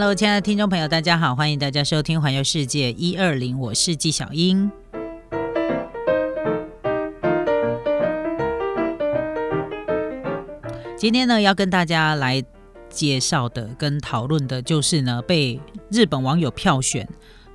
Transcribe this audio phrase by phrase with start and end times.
[0.00, 4.70] Hello，亲爱的听众朋友，大家好，欢迎大家收听《环游世界一二零》，我是纪小英。
[10.96, 12.40] 今天呢，要跟大家来
[12.88, 15.58] 介绍的、跟讨论的，就是呢，被
[15.90, 17.08] 日本网友票选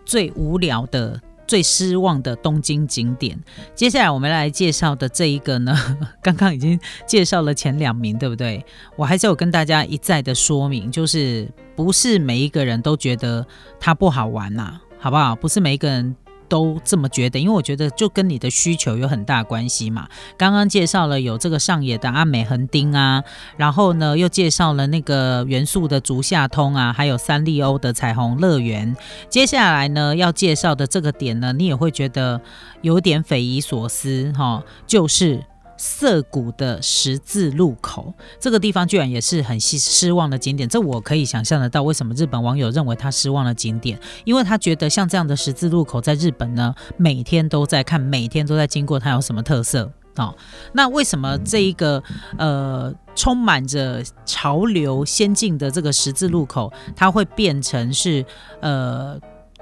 [0.03, 1.21] 最无聊的。
[1.47, 3.38] 最失望的东京景点，
[3.75, 5.75] 接下来我们来介绍的这一个呢，
[6.21, 8.65] 刚刚已经介绍了前两名，对不对？
[8.95, 13.45] 我还是有跟大家一再的说明，就是不是每一个人都觉得
[13.79, 15.35] 它不好玩呐，好不好？
[15.35, 16.15] 不是每一个人。
[16.53, 20.07] 都这么觉得，因为我觉得就跟你的需求有很大关系嘛。
[20.38, 23.23] 刚刚介绍了有这个上野的阿美横丁啊，
[23.57, 28.96] 然后呢又介绍了那个元素的竹下通啊，还有三丽鸥的彩虹乐园。
[29.29, 32.40] 接下来呢要介绍的这个点呢，你也会觉得
[32.84, 35.43] 有点匪夷所思哈，就是。
[35.77, 40.70] 涩谷的十字路口，这个地方居然也是很失失望的景点。
[40.70, 43.99] 这我可以想象得到，为什么日本网友认为它失望的景点？
[44.24, 50.35] 因为他觉得像这样的十字路口在日本呢，每天都在看，每天都在经过，它有什么特色哦，
[50.74, 52.02] 那为什么这一个
[52.37, 58.24] 呃充满着潮流先进的这个十字路口，它会变成是
[58.62, 59.20] 呃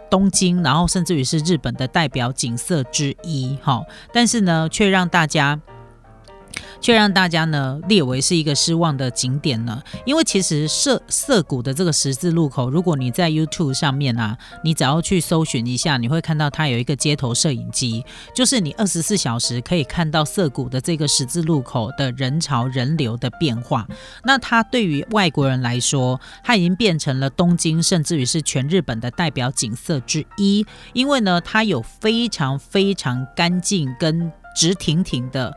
[0.10, 3.58] 东京，然后甚至于是日本的代表景色之一？
[3.64, 3.82] 哈，
[4.14, 5.60] 但是呢，却让大家。
[6.82, 18.04] 却让大家呢列为是一个失望的景点呢，因为其实涩涩谷的这个十字路口，如果你在 YouTube 上面啊，你只要去搜寻一下，你会看到它有一个街头摄影机，
[18.36, 23.88] 就是你二十四小时可以看到涩谷的这个十字路口的人潮人流的变化。
[24.24, 35.56] 那它对于外国人来说，它已经变成了东京，甚至于是全日本的代表景色之一，因为呢，它有非常非常干净跟直挺挺的。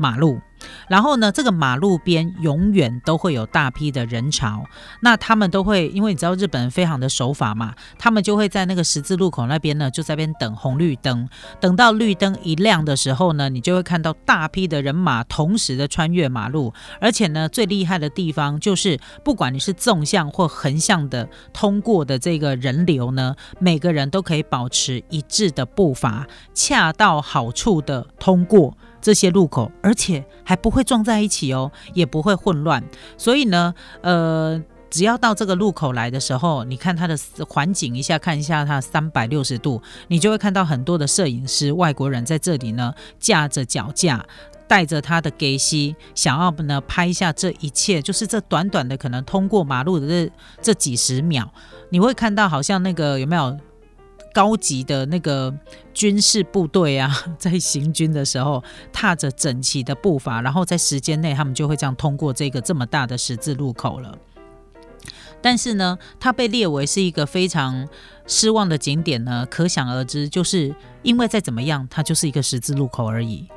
[0.00, 0.40] 马路，
[0.88, 4.64] 然后呢，这个马路边永远都会有大批的人潮。
[5.02, 11.28] 那他们都会，因为你知道日本人非常的守法嘛，他们就会在那个十字路口那边呢，就在边等红绿灯。
[11.60, 16.72] 等到绿灯一亮的时候呢，你就会看到大批的人马同时的穿越马路。
[16.98, 28.74] 而且呢，最厉害的地方就是，不管你是纵向或横向的通过的这个人流呢，每个人都可以保持一致的步伐，恰到好处的通过。
[29.00, 32.82] 这些路口，而且还不会撞在一起哦，也不会混乱。
[33.16, 37.16] 所以呢，呃，只要到这个路口来的时候，你看它的
[37.48, 44.24] 环境一下，看一下它三百六十度，你就会看到很多的摄影师、外国人在这里呢，架着脚架，
[44.66, 51.50] 带着他的给西，想要呢拍一下这一切，就是这短短的可能通过马路的这这几十秒，
[51.90, 53.58] 你会看到好像那个有没有？
[54.32, 55.52] 高级的那个
[55.92, 64.16] 军事部队啊， 在行军的时候，踏着整齐的步伐，然后在时间内，他们就会这样通过这个这么大的十字路口了。
[65.42, 67.88] 但是呢，它被列为是一个非常
[68.26, 73.48] 失望的景点呢，可想而知，就是因为再怎么样，它就是一个十字路口而已。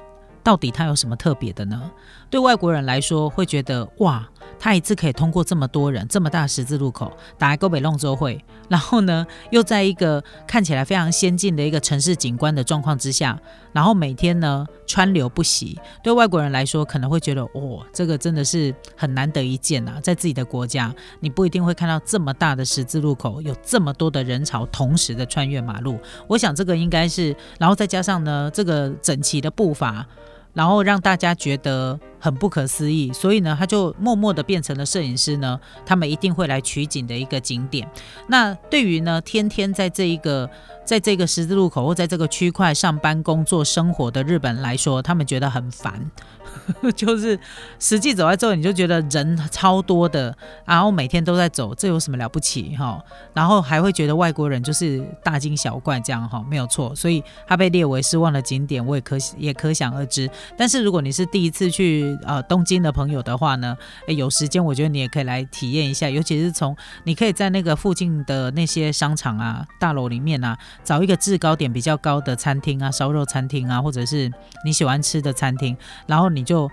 [0.41, 1.91] 到底它有什么特别的呢？
[2.29, 4.29] 对外国人来说，会觉得哇。
[4.59, 13.37] 他一次可以通过这么多人，这么大十字路口，打开沟北弄州会，然后呢，又在一个看起来非常先进的一个城市景观的状况之下，
[13.73, 25.99] 然后每天呢川流不息，对外国人来说可能会觉得，哇，这个真的是很难得一见啊，在自己的国家，你不一定会看到这么大的十字路口，有这么多的人潮同时的穿越马路。
[26.27, 30.05] 我想这个应该是，然后再加上呢，这个整齐的步伐。
[30.53, 37.89] 然后让大家觉得很不可思议，所以呢，他就默默的变成了摄影师呢，他们一定会来取景的一个景点。
[38.27, 40.49] 那对于呢，天天在这一个。
[40.85, 46.11] 在这个十字路口或在这个区块上班、工作、生活的日本来说，他们觉得很烦，
[46.95, 47.39] 就是
[47.79, 50.35] 实际走在这里，你就觉得人超多的，
[50.65, 53.03] 然后每天都在走，这有什么了不起哈？
[53.33, 60.29] 然后还会觉得外国人就是大惊小怪这样哈，没有错，所以它被列为失望的景点，我也可也可想而知。
[60.57, 63.77] 但是如果你是第一次去呃东京的朋友的话呢，
[64.07, 70.57] 诶有时间我觉得你也可以来体验一下，尤其是从你可以在那个附近的那些商场啊、大楼里面啊。
[70.83, 74.29] 找一个制高点比较高的餐厅啊，烧肉餐厅啊，或者是
[74.65, 75.75] 你喜欢吃的餐厅，
[76.07, 76.69] 然后你就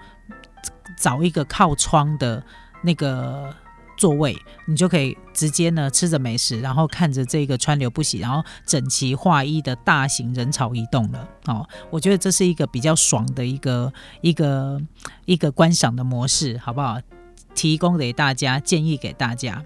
[0.97, 2.43] 找一个靠窗的
[2.83, 3.55] 那个
[3.97, 4.37] 座位，
[4.67, 11.29] 你就可以直接呢吃着美食，然后看着这个川流不息，然后整齐划一的大型人潮移动了。
[11.47, 14.81] 哦，我觉得这是一个比较爽的一个一个
[15.27, 16.99] 一个观赏的模式，好不好？
[17.55, 19.63] 提供给大家，建议给大家。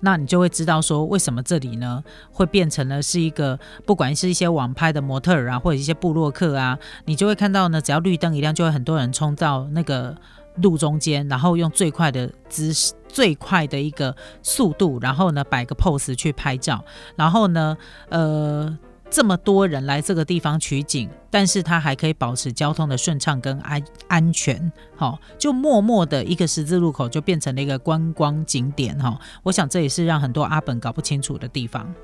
[0.00, 10.16] 那你就会知道说，为什么这里呢会变成了是一个，不管是一些网拍的模特儿啊，或者一些布洛克啊，你就会看到呢，只要绿灯一亮，就会很多人冲到那个
[10.62, 16.84] 路中间，然后用最快的姿势、最快的一个速度，然后呢摆个 pose 去拍照，
[17.16, 17.76] 然后呢，
[18.08, 18.78] 呃。
[19.08, 31.94] 这么多人来这个地方取景，但是它还可以保持交通的顺畅跟安安全，好，就默默的一个十字路口就变成了一个观光景点，哈，我想这也是让很多阿本搞不清楚的地方。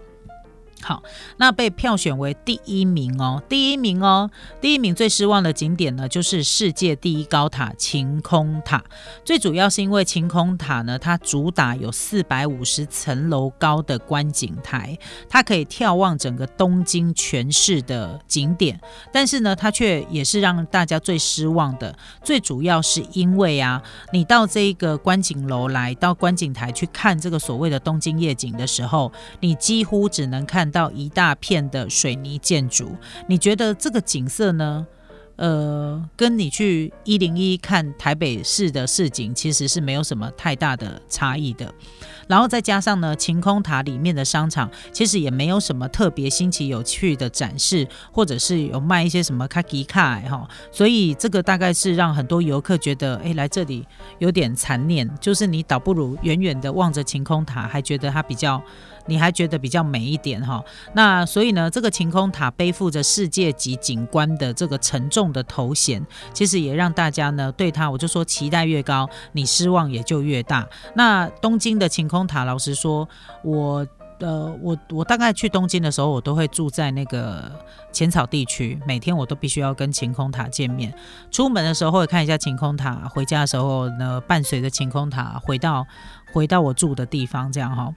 [0.83, 1.01] 好，
[1.37, 4.29] 那被票选为第一名哦，第一名哦，
[4.61, 8.83] 第一名最失望的景点呢，就是世界第一高塔晴空塔。
[9.25, 14.99] 最主要是因为晴空塔呢，它主打有四百五十层楼高的观景台，
[15.29, 18.81] 它可以眺望整个东京全市的景点。
[19.13, 21.97] 但是呢，它却也是让大家最失望的。
[22.25, 23.81] 最主要是因为啊，
[24.13, 30.72] 你到这个观景楼来到观景台去看这个所谓的东京夜景的时候，你几乎只能看。
[30.73, 32.97] 到一大片的水泥建筑，
[33.29, 34.87] 你觉得这个景色呢？
[35.43, 41.75] 呃，跟你去一零一看台北市的市景，其实是没有什么太大的差异的。
[42.29, 53.85] 然后再加上呢，晴空塔里面的商场其实也没有什么特别新奇有趣的展示，或者是有卖一些什么卡吉卡哈，所以这个大概是让很多游客觉得，哎，来这里
[54.21, 58.63] 有点残念，就是你倒不如远远的望着晴空塔，还觉得它比较。
[59.05, 60.63] 你还觉得比较美一点哈？
[60.95, 70.69] 那所以呢，这个晴空塔背负着世界级景观的这个沉重的头衔，其实也让大家呢对他，我就说期待越高，你失望也就越大。
[70.95, 73.09] 那东京的晴空塔，老实说，
[73.43, 73.87] 我
[74.21, 77.51] 呃，我我大概去东京的时候，我都会住在那个
[77.91, 80.95] 浅草地区，每天我都必须要跟晴空塔见面。
[81.33, 85.85] 出门的时候会看一下晴空塔，回家的时候呢，伴随着晴空塔回到
[86.33, 87.93] 回到我住的地方，这样哈。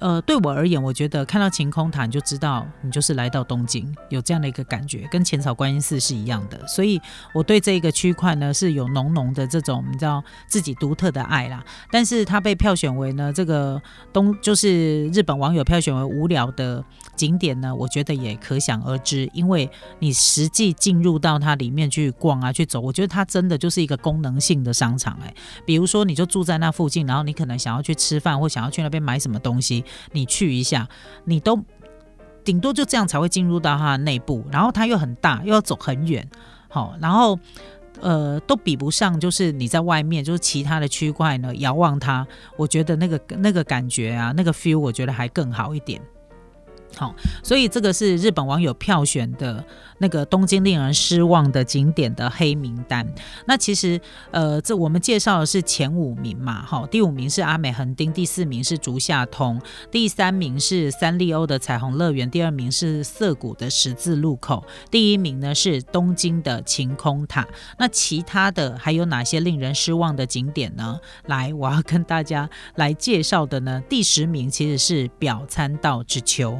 [0.00, 6.66] 呃，对我而言，我觉得看到晴空塔你就知道你就是来到东京，有这样的一个感觉，跟浅草观音寺是一样的。
[6.66, 7.00] 所以
[7.32, 11.64] 我对这个区块呢是有浓浓的这种你知道自己独特的爱啦。
[11.90, 13.80] 但是它被票选为呢这个
[14.12, 16.84] 东就是日本网友票选为无聊的
[17.14, 25.34] 景点呢，我觉得也可想而知，因为你实际进入到它里面去逛啊去走，我觉得它真的就是一个功能性的商场哎。
[25.64, 29.82] 比如说你就住在那附近，然后你可能想要去吃饭或想要去那边买什么东西。
[30.12, 30.88] 你去一下，
[31.24, 31.58] 你都
[32.44, 36.28] 顶多就这样才会进入到它的内部，然后它又很大，又要走很远，
[36.68, 37.38] 好，然后
[38.00, 46.00] 呃都比不上，就是你在外面，就是其他的区块呢，遥望它，我觉得那个那个感觉啊，那个 feel，我觉得还更好一点。
[46.96, 49.62] 好，所以这个是日本网友票选的
[49.98, 53.06] 那个东京令人失望的景点的黑名单。
[53.46, 54.00] 那其实，
[54.30, 59.60] 呃，这我们介绍的是前五名嘛，好，第五名是阿美横丁，第四名是竹下通，
[59.90, 67.46] 第三名是三丽鸥的彩虹乐园，第二名是涩谷的十字路口，第一名呢是东京的晴空塔。
[67.78, 70.98] 那其他的还有哪些令人失望的景点呢？
[71.26, 76.58] 来，我要跟大家来介绍的呢，第十名其实是表参道之秋。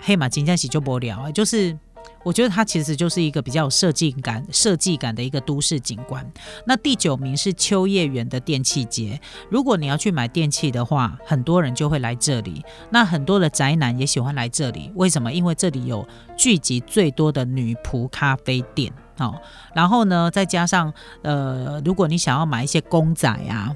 [0.00, 1.76] 黑马金江喜就不聊，就是
[2.22, 6.24] 我觉得它其实就是一个比较有设计感、设计感的一个都市景观。
[6.64, 12.64] 那第九名是秋叶原的电器街，如果你要去买电器的话，很多人就会来这里。
[12.90, 15.32] 那很多的宅男也喜欢来这里，为什么？
[15.32, 19.34] 因为这里有聚集最多的女仆咖啡店，哦，
[19.74, 23.74] 然后呢，再加上呃，如果你想要买一些公仔啊。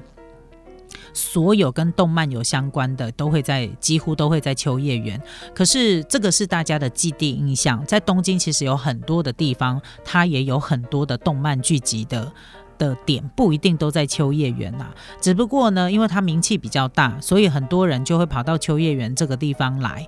[1.13, 5.21] 所有跟动漫有相关的都会在，几乎都会在秋叶原。
[5.53, 12.31] 可是这个是大家的既定印象，在东京其实有很多的地方，它也有很多的动漫聚集的
[12.77, 14.87] 的点，不一定都在秋叶原呐。
[15.19, 20.07] 只不过呢，因为它名气比较大，所以很多人就会跑到秋叶原这个地方来。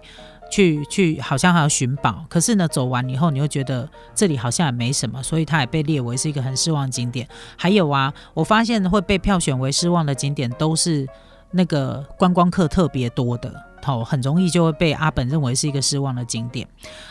[0.54, 7.28] 去去好像还要寻宝，可是呢，走完以后你又觉得这里好像也没什么，所以它也被列为是一个很失望景点。
[7.58, 11.08] 还有啊，我发现会被票选为失望的景点都是
[11.54, 13.52] 那个观光客特别多的，
[13.88, 16.68] 哦，很容易就会被阿本认为是一个失望的景点。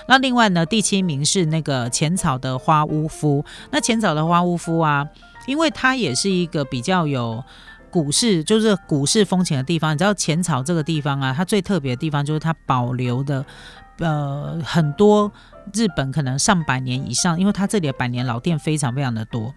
[0.07, 3.45] 那另外呢，第七名是那个浅草的花屋夫。
[3.73, 5.05] 那浅草的花屋夫啊，
[5.49, 7.43] 因为它也是一个比较有。
[7.93, 13.45] 股市就是股市风情的地方，你知道浅草这个地方啊，它最特别的地方就是它保留的，
[13.99, 15.31] 呃，很多
[15.75, 19.55] 日本可能上百年以上，因为它这里的百年老店非常非常的多。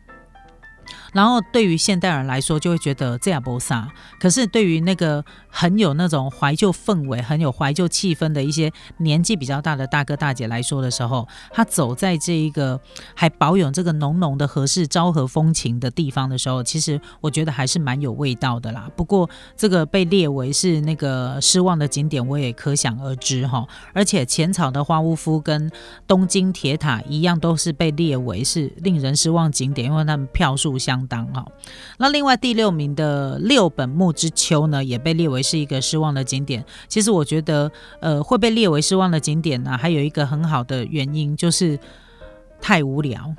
[1.15, 3.87] 然后对于现代人来说，就会觉得这样不啥。
[4.19, 12.77] 可是对于那个很有那种怀旧氛围、很有怀旧气氛的一些年纪比较大的大哥大姐来说的时候，他走在这一个
[13.13, 18.91] 还保有这个浓浓的和式昭和风情的地方的时候，其实我觉得还是蛮有味道的啦。
[18.97, 23.65] 不过这个被列为是那个失望的景点，我也可想而知哈。
[23.93, 25.71] 而且浅草的花屋夫跟
[26.05, 31.04] 东京铁塔一样，都是被列为是令人失望景点，因为他们票数相。
[31.07, 31.45] 当哈。
[31.97, 36.63] 那另外第六名的六本木之丘呢，也被列为是一个失望的景点。
[36.87, 41.79] 其实我觉得，呃，会被列为失望的景点呢，还有一个很好的原因就是
[42.59, 43.33] 太无聊，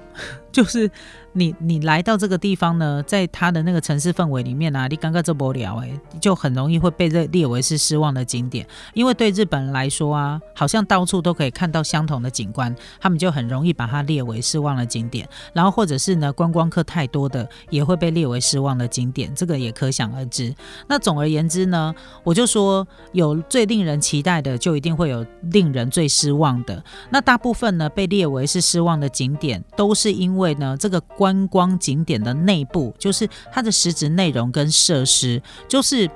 [0.56, 0.90] 就是。
[1.38, 15.28] 你你来到这个地方呢，在它的那个城市氛围里面啊，你刚刚这波聊哎，就很容易会被列列为是失望的景点，因为对日本人来说啊，好像到处都可以看到相同的景观，他们就很容易把它列为失望的景点。
[15.52, 20.54] 然后或者是呢，观光客太多的也会被列为失望的景点，这个也可想而知。
[20.88, 21.94] 那总而言之呢，
[22.25, 26.82] 我就说有最令人期待的，就一定会有令人最失望的。
[27.10, 36.10] 那大部分呢被列为是失望的景点，都是因为呢这个观光景点的内部，就是它的实质内容跟设施，就是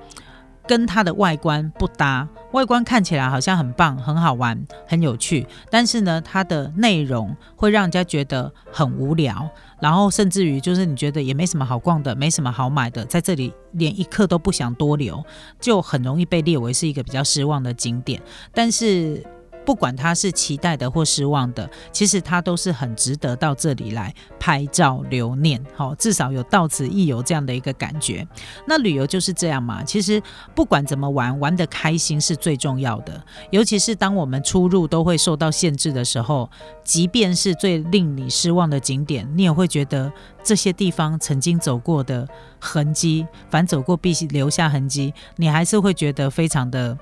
[0.66, 2.28] 跟它的外观不搭。
[2.52, 9.48] 外观看起来好像很棒、很好玩、很有趣，但是呢，它的内容会让人家觉得很无聊，
[9.80, 15.24] 然后甚至于就是你觉得也没什么好逛的，没什么好买的，在这里连一刻都不想多留，
[15.60, 18.20] 就很容易被列为是一个比较失望的景点。
[18.52, 19.24] 但是。
[19.70, 25.64] 不管他是期待的或失望的，其实他都是很值得到这里来拍照留念。
[25.76, 28.26] 好，至少有到此一游这样的一个感觉。
[28.66, 30.20] 那旅游就是这样嘛，其实
[30.56, 33.24] 不管怎么玩，玩的开心是最重要的。
[33.50, 36.50] 尤其是当我们出入都会受到限制的时候，
[36.82, 40.12] 即便是最令你失望的景点，你也会觉得
[40.42, 42.26] 这些地方曾经走过的
[42.58, 46.98] 痕迹，凡走过必留下痕迹，你还是会觉得非常的。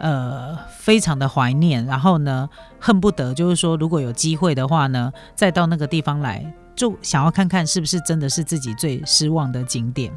[0.00, 2.48] 呃，非常的怀念，然后呢，
[2.80, 10.12] 恨不得就是说，如果有机会的话呢，再到那个地方来，就想要看看是不是真的是自己最失望的景点。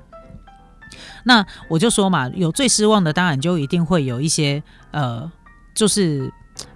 [1.23, 5.31] 那我就说嘛，有最失望的，当然就一定会有一些呃，
[5.75, 6.33] 就是。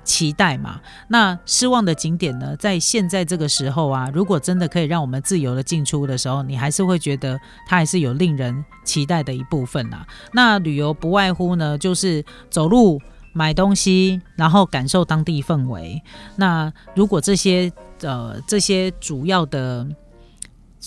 [0.07, 0.79] 期待嘛？
[1.09, 2.55] 那失望的景点呢？
[2.55, 7.37] 在现在这个时候啊，如果真的可以让我们自由的进出的时候，你还是会觉得
[7.67, 10.07] 它还是有令人期待的一部分啊。
[10.31, 13.01] 那旅游不外乎呢，就是走路、
[13.33, 16.01] 买东西，然后感受当地氛围。
[16.37, 17.69] 那如果这些
[18.01, 19.85] 呃这些主要的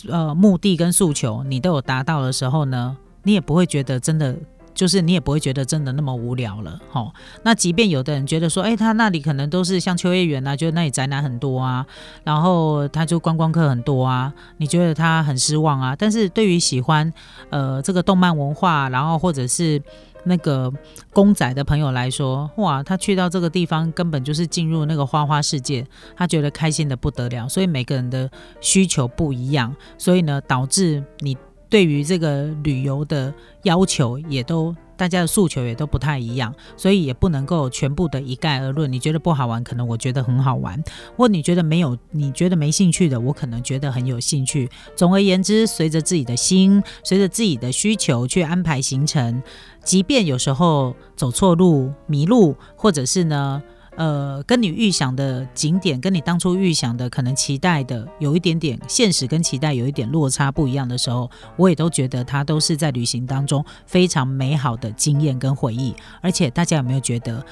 [0.09, 4.35] 呃目的跟诉求你都有达到的时候呢，你也不会觉得真的。
[4.75, 7.13] 就是你也不会觉得真的那么无聊了，吼。
[7.43, 11.85] 那即便有的人觉得说，哎，他那里可能都是像秋叶原啊，就那里宅男很多啊，
[12.25, 15.95] 然后他就观光客很多啊，你觉得他很失望啊？
[15.97, 17.13] 但是对于喜欢
[17.51, 19.83] 呃这个动漫文化，然后或者是
[20.25, 20.73] 那个
[21.13, 25.87] 公仔的朋友来说，哇，他去到这个地方根本就是进入那个花花世界，
[26.17, 27.49] 他觉得开心的不得了。
[27.49, 31.37] 所以每个人的需求不一样，所以呢，导致你。
[31.71, 38.93] 对于这个旅游的要求，也都大家的诉求也都不太一样，所以也不能够全部的一概而论。
[38.93, 40.77] 你觉得不好玩，可能我觉得很好玩；
[41.17, 44.69] 或你觉得没有，你觉得没兴趣的，我可能觉得很有兴趣。
[44.97, 49.41] 总而言之，随着自己的心，随着自己的需求去安排行程，
[49.85, 53.63] 即便有时候走错路、迷路，或者是呢。
[54.01, 65.95] 呃，跟你预想的景点，跟你当初预想的可能期待的有一点点现实跟期待有一点落差不一样的时候，我也都觉得它都是在旅行当中非常美好的经验跟回忆。
[66.23, 67.45] 而且大家有没有觉得，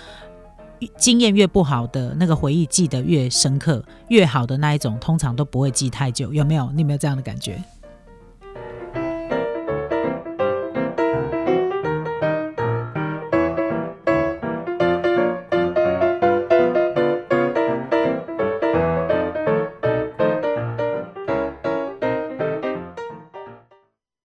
[0.96, 6.32] 经验越不好的那个回忆记得越深刻，越好的那一种通常都不会记太久？
[6.32, 6.70] 有没有？
[6.72, 7.62] 你有没有这样的感觉？